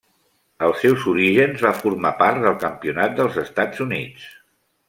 [0.67, 4.29] Als seus orígens va formar part del campionat dels Estats Units.